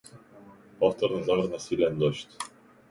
Повторно 0.79 1.23
заврна 1.23 1.59
силен 1.59 1.93
дожд. 1.99 2.29